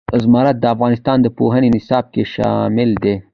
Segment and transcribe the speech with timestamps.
[0.23, 3.15] زمرد د افغانستان د پوهنې نصاب کې شامل دي.